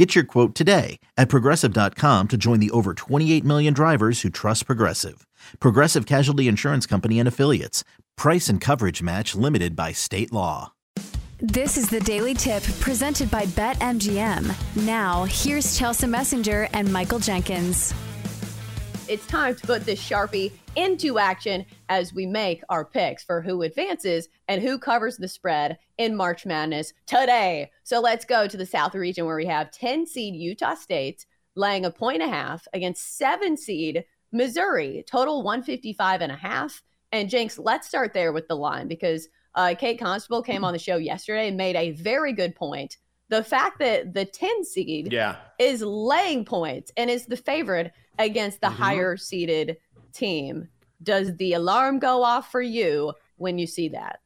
[0.00, 4.64] Get your quote today at progressive.com to join the over 28 million drivers who trust
[4.64, 5.26] Progressive.
[5.58, 7.84] Progressive Casualty Insurance Company and Affiliates.
[8.16, 10.72] Price and coverage match limited by state law.
[11.40, 14.86] This is the Daily Tip presented by BetMGM.
[14.86, 17.92] Now, here's Chelsea Messenger and Michael Jenkins.
[19.06, 23.62] It's time to put this Sharpie into action as we make our picks for who
[23.62, 27.70] advances and who covers the spread in March Madness today.
[27.82, 31.84] So let's go to the South region where we have 10 seed Utah State laying
[31.84, 36.82] a point and a half against 7 seed Missouri, total 155 and a half.
[37.12, 40.78] And Jenks, let's start there with the line because uh, Kate Constable came on the
[40.78, 42.96] show yesterday and made a very good point.
[43.28, 45.36] The fact that the 10 seed yeah.
[45.58, 48.82] is laying points and is the favorite against the mm-hmm.
[48.82, 49.76] higher seeded
[50.12, 50.68] team.
[51.02, 54.20] Does the alarm go off for you when you see that?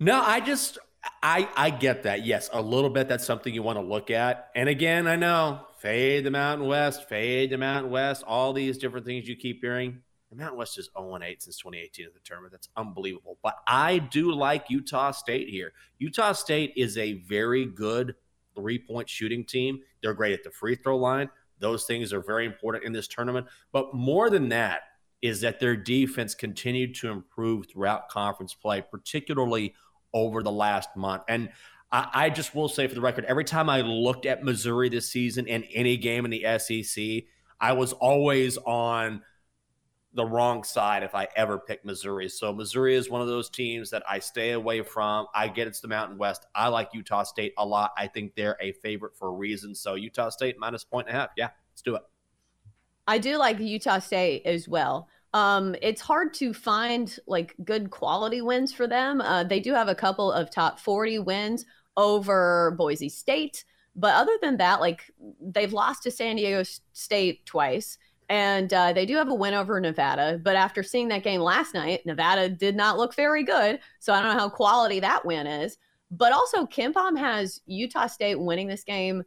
[0.00, 0.78] No, I just
[1.22, 2.26] I I get that.
[2.26, 4.50] Yes, a little bit that's something you want to look at.
[4.54, 9.06] And again, I know fade the Mountain West, fade the Mountain West, all these different
[9.06, 10.02] things you keep hearing.
[10.30, 12.52] The Mountain West is 0 8 since 2018 at the tournament.
[12.52, 13.38] That's unbelievable.
[13.42, 15.72] But I do like Utah State here.
[15.98, 18.14] Utah State is a very good
[18.54, 19.80] three point shooting team.
[20.02, 21.30] They're great at the free throw line.
[21.58, 23.46] Those things are very important in this tournament.
[23.72, 24.82] But more than that
[25.22, 29.74] is that their defense continued to improve throughout conference play, particularly
[30.12, 31.22] over the last month.
[31.28, 31.50] And
[31.90, 35.10] I, I just will say for the record, every time I looked at Missouri this
[35.10, 37.24] season in any game in the SEC,
[37.60, 39.22] I was always on–
[40.16, 42.28] the wrong side if I ever pick Missouri.
[42.28, 45.26] So Missouri is one of those teams that I stay away from.
[45.34, 46.46] I get it's the Mountain West.
[46.54, 47.92] I like Utah State a lot.
[47.98, 49.74] I think they're a favorite for a reason.
[49.74, 51.30] So Utah State minus point and a half.
[51.36, 52.02] Yeah, let's do it.
[53.06, 55.08] I do like Utah State as well.
[55.34, 59.20] Um, it's hard to find like good quality wins for them.
[59.20, 61.66] Uh, they do have a couple of top 40 wins
[61.98, 63.64] over Boise State.
[63.94, 65.10] But other than that, like
[65.42, 66.62] they've lost to San Diego
[66.94, 67.98] State twice
[68.28, 70.40] and uh, they do have a win over Nevada.
[70.42, 73.80] But after seeing that game last night, Nevada did not look very good.
[74.00, 75.78] So I don't know how quality that win is.
[76.10, 79.24] But also, KenPom has Utah State winning this game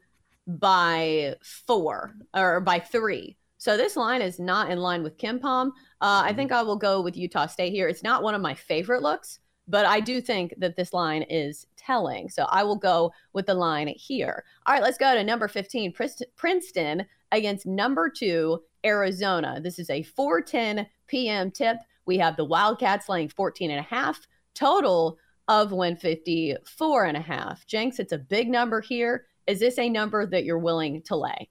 [0.48, 3.38] by four or by three.
[3.58, 5.68] So this line is not in line with KenPom.
[5.68, 5.72] Uh,
[6.02, 6.38] I mm-hmm.
[6.38, 7.88] think I will go with Utah State here.
[7.90, 11.68] It's not one of my favorite looks, but I do think that this line is
[11.76, 12.30] telling.
[12.30, 14.46] So I will go with the line here.
[14.66, 15.94] All right, let's go to number 15,
[16.38, 19.60] Princeton against number two, Arizona.
[19.62, 21.52] This is a 4:10 p.m.
[21.52, 21.78] tip.
[22.06, 25.18] We have the Wildcats laying 14 and a half, total
[25.48, 27.66] of 154 and a half.
[27.66, 29.26] Jenks, it's a big number here.
[29.48, 31.50] Is this a number that you're willing to lay?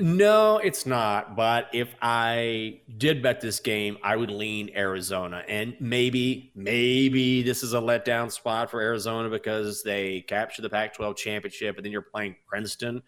[0.00, 1.34] No, it's not.
[1.34, 5.42] But if I did bet this game, I would lean Arizona.
[5.48, 10.94] And maybe, maybe this is a letdown spot for Arizona because they captured the Pac
[10.94, 13.02] 12 championship and then you're playing Princeton.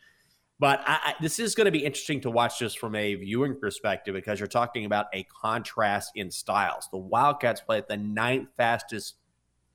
[0.60, 3.58] But I, I, this is going to be interesting to watch just from a viewing
[3.58, 6.86] perspective because you're talking about a contrast in styles.
[6.92, 9.14] The Wildcats play at the ninth fastest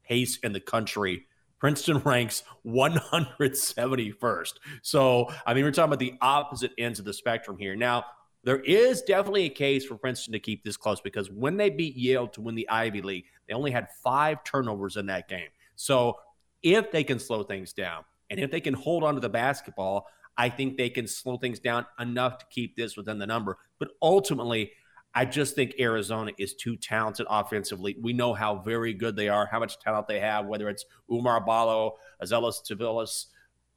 [0.03, 1.25] pace in the country.
[1.57, 4.53] Princeton ranks 171st.
[4.83, 7.75] So, I mean, we're talking about the opposite ends of the spectrum here.
[7.75, 8.05] Now,
[8.43, 11.95] there is definitely a case for Princeton to keep this close because when they beat
[11.95, 15.49] Yale to win the Ivy League, they only had five turnovers in that game.
[15.75, 16.19] So,
[16.61, 20.07] if they can slow things down and if they can hold on to the basketball,
[20.37, 23.57] I think they can slow things down enough to keep this within the number.
[23.79, 24.71] But ultimately,
[25.13, 27.95] I just think Arizona is too talented offensively.
[28.01, 31.45] We know how very good they are, how much talent they have, whether it's Oumar
[31.45, 33.27] Ballo, Azuolas Tubelis,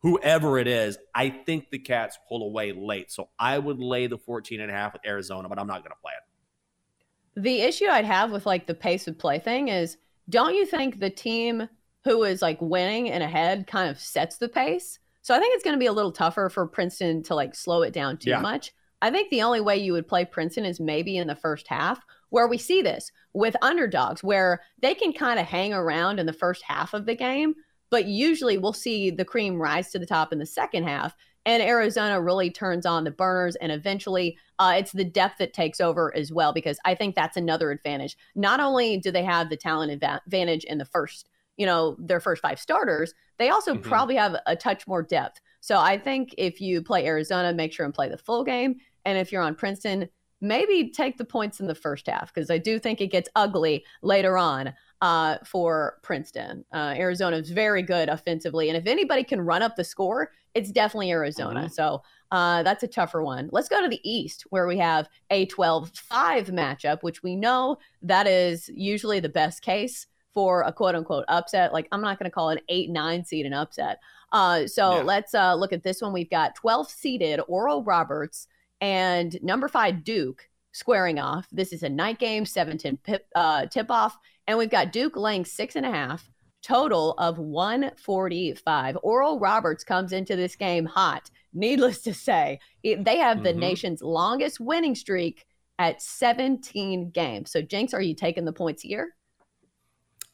[0.01, 0.99] whoever it is.
[1.15, 3.13] I think the Cats pull away late.
[3.13, 5.93] So I would lay the 14 and a half with Arizona, but I'm not going
[5.93, 7.43] to play it.
[7.43, 9.97] The issue I'd have with like the pace of play thing is
[10.29, 11.69] don't you think the team
[12.03, 14.99] who is like winning and ahead kind of sets the pace?
[15.29, 17.83] So I think it's going to be a little tougher for Princeton to like slow
[17.83, 18.41] it down too yeah.
[18.41, 18.73] much.
[19.03, 22.01] I think the only way you would play Princeton is maybe in the first half,
[22.31, 26.33] where we see this with underdogs, where they can kind of hang around in the
[26.33, 27.55] first half of the game,
[27.91, 31.15] but usually we'll see the cream rise to the top in the second half.
[31.45, 35.79] And Arizona really turns on the burners, and eventually uh, it's the depth that takes
[35.79, 38.17] over as well, because I think that's another advantage.
[38.35, 41.29] Not only do they have the talent advantage in the first
[41.59, 43.83] you know, their first five starters, they also mm-hmm.
[43.83, 45.41] probably have a touch more depth.
[45.61, 48.77] So I think if you play Arizona, make sure and play the full game.
[49.05, 50.09] And if you're on Princeton,
[50.41, 53.85] maybe take the points in the first half because I do think it gets ugly
[54.03, 56.65] later on uh, for Princeton.
[56.73, 60.71] Uh, Arizona is very good offensively, and if anybody can run up the score, it's
[60.71, 61.63] definitely Arizona.
[61.63, 61.73] Mm-hmm.
[61.73, 63.49] So uh, that's a tougher one.
[63.53, 67.79] Let's go to the East where we have a 12 5 matchup, which we know
[68.03, 71.73] that is usually the best case for a quote unquote upset.
[71.73, 73.99] Like, I'm not going to call an 8 9 seed an upset.
[74.33, 75.03] Uh, so yeah.
[75.03, 76.13] let's uh, look at this one.
[76.13, 78.47] We've got 12 seeded Oral Roberts
[78.81, 81.49] and number five, Duke squaring off.
[81.51, 82.99] This is a night game, 7 10
[83.35, 84.17] uh, tip off.
[84.47, 86.29] And we've got Duke laying six and a half,
[86.63, 88.99] total of 145.
[89.03, 91.31] Oral Roberts comes into this game hot.
[91.53, 93.61] Needless to say, it, they have the mm-hmm.
[93.61, 95.45] nation's longest winning streak
[95.79, 97.51] at 17 games.
[97.51, 99.15] So, Jenks, are you taking the points here?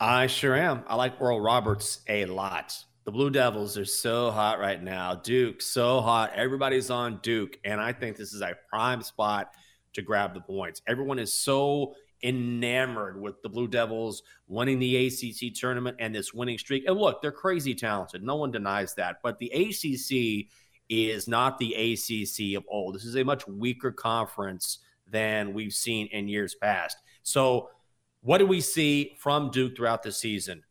[0.00, 0.82] I sure am.
[0.88, 2.76] I like Oral Roberts a lot.
[3.04, 5.14] The Blue Devils are so hot right now.
[5.14, 6.32] Duke, so hot.
[6.34, 7.58] Everybody's on Duke.
[7.64, 9.52] And I think this is a prime spot
[9.92, 10.82] to grab the points.
[10.86, 16.58] Everyone is so enamored with the Blue Devils winning the ACC tournament and this winning
[16.58, 16.84] streak.
[16.86, 18.22] And look, they're crazy talented.
[18.22, 19.16] No one denies that.
[19.22, 20.48] But the ACC
[20.88, 22.94] is not the ACC of old.
[22.94, 26.96] This is a much weaker conference than we've seen in years past.
[27.22, 27.68] So,
[28.24, 30.62] what do we see from Duke throughout the season?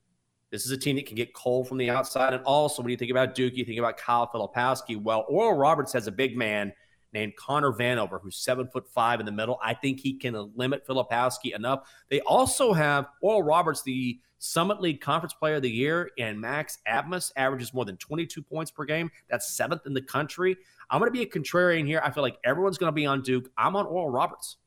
[0.49, 2.33] This is a team that can get cold from the outside.
[2.33, 4.99] And also, when you think about Duke, you think about Kyle Filipowski.
[4.99, 6.73] Well, Oral Roberts has a big man
[7.13, 9.59] named Connor Vanover, who's seven foot five in the middle.
[9.63, 11.87] I think he can limit Filipowski enough.
[12.09, 16.79] They also have Oral Roberts, the Summit League Conference Player of the Year, and Max
[16.87, 19.11] Abmas averages more than 22 points per game.
[19.29, 20.57] That's seventh in the country.
[20.89, 22.01] I'm going to be a contrarian here.
[22.03, 23.49] I feel like everyone's going to be on Duke.
[23.59, 24.57] I'm on Oral Roberts.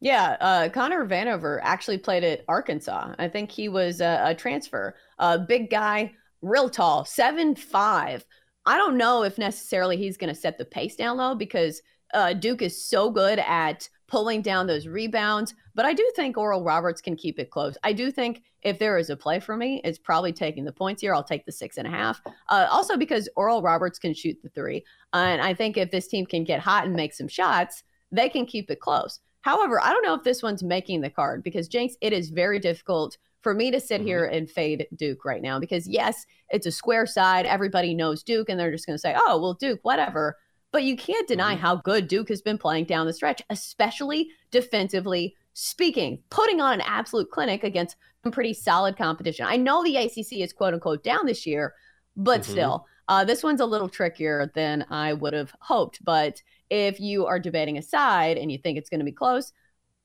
[0.00, 3.14] Yeah, uh, Connor Vanover actually played at Arkansas.
[3.18, 4.94] I think he was a, a transfer.
[5.18, 8.24] A uh, big guy, real tall, seven five.
[8.64, 11.82] I don't know if necessarily he's going to set the pace down low because
[12.14, 15.54] uh, Duke is so good at pulling down those rebounds.
[15.74, 17.76] But I do think Oral Roberts can keep it close.
[17.82, 21.02] I do think if there is a play for me, it's probably taking the points
[21.02, 21.14] here.
[21.14, 22.20] I'll take the six and a half.
[22.48, 26.26] Uh, also because Oral Roberts can shoot the three, and I think if this team
[26.26, 29.20] can get hot and make some shots, they can keep it close.
[29.48, 32.58] However, I don't know if this one's making the card because Jenks, it is very
[32.58, 34.06] difficult for me to sit mm-hmm.
[34.06, 37.46] here and fade Duke right now because yes, it's a square side.
[37.46, 40.36] Everybody knows Duke and they're just going to say, "Oh, well, Duke, whatever."
[40.70, 41.62] But you can't deny mm-hmm.
[41.62, 46.82] how good Duke has been playing down the stretch, especially defensively speaking, putting on an
[46.82, 49.46] absolute clinic against some pretty solid competition.
[49.48, 51.72] I know the ACC is quote unquote down this year,
[52.18, 52.52] but mm-hmm.
[52.52, 56.04] still, uh, this one's a little trickier than I would have hoped.
[56.04, 59.52] But if you are debating a side and you think it's going to be close,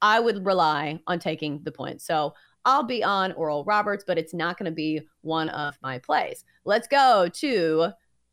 [0.02, 2.02] I would rely on taking the point.
[2.02, 2.34] So
[2.66, 6.46] I'll be on Oral Roberts, but it's not going to be one of my plays.
[6.64, 7.90] Let's go to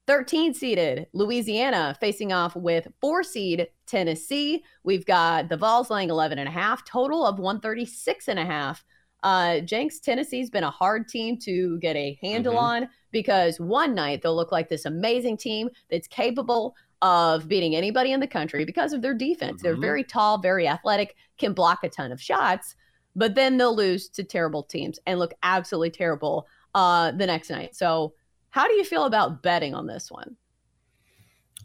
[0.06, 4.62] 13 seeded Louisiana facing off with four seed Tennessee.
[4.84, 8.84] We've got the Vols laying 11 and a half, total of 136 and a half.
[9.22, 12.84] Uh, Jenks, Tennessee's been a hard team to get a handle mm-hmm.
[12.84, 18.12] on because one night they'll look like this amazing team that's capable of beating anybody
[18.12, 19.56] in the country because of their defense.
[19.56, 19.62] Mm-hmm.
[19.62, 22.76] They're very tall, very athletic, can block a ton of shots,
[23.16, 27.74] but then they'll lose to terrible teams and look absolutely terrible uh, the next night.
[27.74, 28.14] So,
[28.50, 30.36] how do you feel about betting on this one?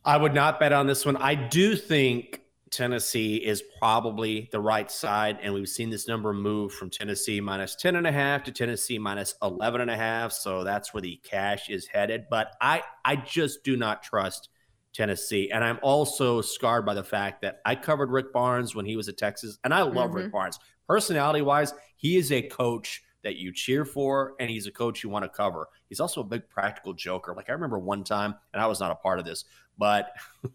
[0.04, 1.18] I would not bet on this one.
[1.18, 2.42] I do think
[2.72, 5.38] Tennessee is probably the right side.
[5.42, 8.98] And we've seen this number move from Tennessee minus 10 and a half to Tennessee
[8.98, 10.32] minus 11 and a half.
[10.32, 12.26] So that's where the cash is headed.
[12.30, 14.50] But I, I just do not trust
[14.96, 15.52] Tennessee.
[15.52, 19.10] And I'm also scarred by the fact that I covered Rick Barnes when he was
[19.10, 20.18] at Texas, and I love mm-hmm.
[20.18, 20.60] Rick Barnes.
[20.88, 25.10] Personality wise, he is a coach that you cheer for, and he's a coach you
[25.10, 25.68] want to cover.
[25.90, 27.34] He's also a big practical joker.
[27.36, 29.46] Like I remember one time, and I was not a part of this,
[29.78, 30.12] but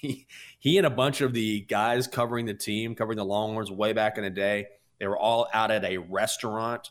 [0.00, 0.26] he
[0.58, 4.18] he and a bunch of the guys covering the team, covering the Longhorns way back
[4.18, 4.66] in the day,
[4.98, 6.90] they were all out at a restaurant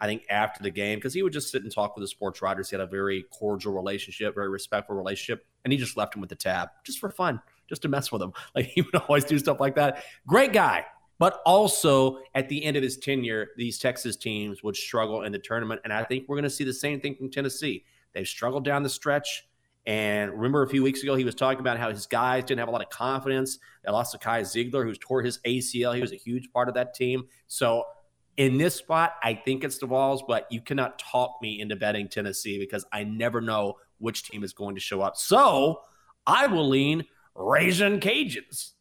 [0.00, 2.40] I think after the game because he would just sit and talk with the sports
[2.40, 2.70] writers.
[2.70, 6.30] He had a very cordial relationship, very respectful relationship, and he just left him with
[6.30, 8.32] the tab just for fun, just to mess with him.
[8.54, 10.02] Like he would always do stuff like that.
[10.26, 10.86] Great guy,
[11.18, 15.38] but also at the end of his tenure, these Texas teams would struggle in the
[15.38, 17.84] tournament, and I think we're going to see the same thing from Tennessee.
[18.14, 19.46] They've struggled down the stretch.
[19.86, 22.68] And remember, a few weeks ago, he was talking about how his guys didn't have
[22.68, 23.58] a lot of confidence.
[23.84, 25.94] They lost to Kai Zeigler, who's tore his ACL.
[25.94, 27.24] He was a huge part of that team.
[27.46, 27.84] So
[28.36, 32.08] in this spot, I think it's the Vols, but you cannot talk me into betting
[32.08, 35.16] Tennessee because I never know which team is going to show up.
[35.16, 35.80] So
[36.26, 38.72] I will lean Ragin' Cajuns.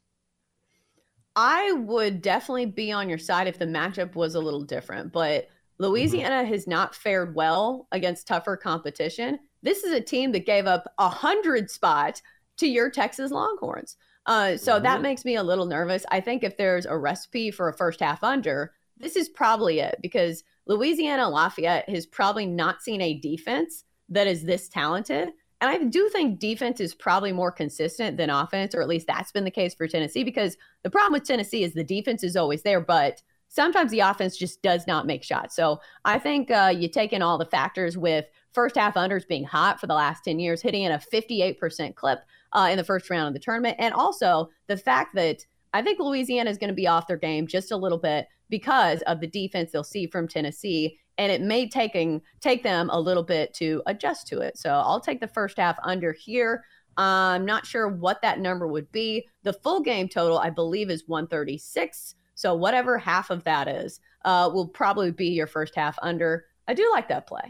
[1.36, 5.48] I would definitely be on your side if the matchup was a little different, but
[5.78, 6.54] Louisiana mm-hmm.
[6.54, 9.40] has not fared well against tougher competition.
[9.62, 12.22] This is a team that gave up a hundred spots
[12.58, 13.98] to your Texas Longhorns.
[14.26, 16.06] Uh, so that makes me a little nervous.
[16.12, 19.98] I think if there's a recipe for a first half under, this is probably it
[20.02, 25.30] because Louisiana Lafayette has probably not seen a defense that is this talented.
[25.62, 29.32] And I do think defense is probably more consistent than offense, or at least that's
[29.32, 30.24] been the case for Tennessee.
[30.24, 34.38] Because the problem with Tennessee is the defense is always there, but sometimes the offense
[34.38, 35.56] just does not make shots.
[35.56, 39.44] So I think uh, you take in all the factors with first half unders being
[39.44, 42.20] hot for the last 10 years, hitting at a 58% clip
[42.54, 43.76] uh, in the first round of the tournament.
[43.80, 47.46] And also the fact that I think Louisiana is going to be off their game
[47.46, 50.98] just a little bit because of the defense they'll see from Tennessee.
[51.18, 54.58] And it may taking take them a little bit to adjust to it.
[54.58, 56.64] So I'll take the first half under here.
[56.98, 59.28] I'm not sure what that number would be.
[59.44, 62.16] The full game total, I believe, is 136.
[62.40, 66.46] So whatever half of that is, uh, will probably be your first half under.
[66.70, 67.42] I do like that play.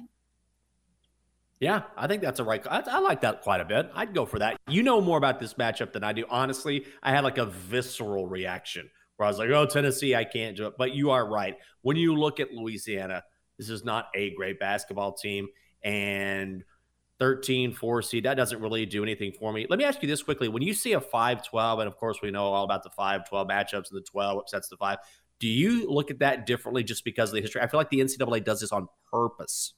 [1.60, 2.66] Yeah, I think that's a right.
[2.68, 3.92] I, I, like that quite a bit.
[3.94, 4.58] I'd go for that.
[4.68, 6.26] You know more about this matchup than I do.
[6.28, 10.58] Honestly, I had like a visceral reaction where I was like, oh, Tennessee, I can't
[10.58, 10.74] do it.
[10.76, 11.56] But you are right.
[11.84, 13.24] When you look at Louisiana,
[13.60, 15.50] this is not a great basketball team.
[15.84, 16.64] And
[17.20, 19.66] 13, 4 seed, that doesn't really do anything for me.
[19.70, 20.48] Let me ask you this quickly.
[20.48, 23.28] When you see a 5 12, and of course, we know all about the 5
[23.28, 24.98] 12 matchups and the 12 upsets the 5,
[25.40, 27.62] do you look at that differently just because of the history?
[27.62, 29.74] I feel like the NCAA does this on purpose.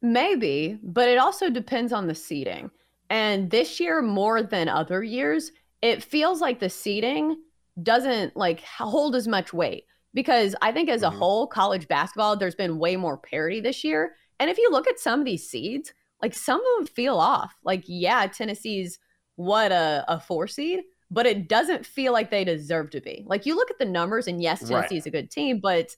[0.00, 2.70] Maybe, but it also depends on the seeding.
[3.08, 7.36] And this year, more than other years, it feels like the seeding
[7.82, 9.84] doesn't like hold as much weight
[10.14, 11.18] because I think as a mm-hmm.
[11.18, 14.14] whole, college basketball, there's been way more parity this year.
[14.42, 17.54] And if you look at some of these seeds, like some of them feel off.
[17.62, 18.98] Like, yeah, Tennessee's
[19.36, 20.82] what a, a four seed,
[21.12, 23.22] but it doesn't feel like they deserve to be.
[23.24, 25.06] Like you look at the numbers, and yes, Tennessee's right.
[25.06, 25.94] a good team, but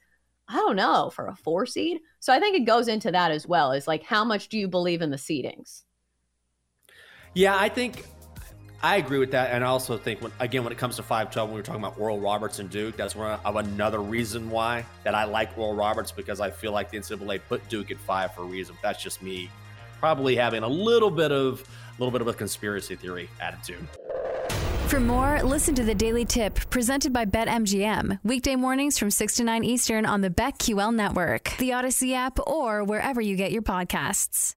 [0.46, 2.00] I don't know, for a four seed.
[2.20, 4.68] So I think it goes into that as well is like, how much do you
[4.68, 5.84] believe in the seedings?
[7.32, 8.04] Yeah, I think
[8.84, 9.50] I agree with that.
[9.52, 11.64] And I also think, when, again, when it comes to five twelve, when we were
[11.64, 15.56] talking about Oral Roberts and Duke, that's one of another reason why that I like
[15.56, 18.76] Oral Roberts because I feel like the NCAA put Duke at five for a reason.
[18.82, 19.48] That's just me
[20.00, 23.88] probably having a little bit of a little bit of a conspiracy theory attitude.
[24.88, 28.18] For more, listen to the Daily Tip presented by BetMGM.
[28.22, 32.84] Weekday mornings from 6 to 9 Eastern on the BetQL network, the Audacy app, or
[32.84, 34.56] wherever you get your podcasts.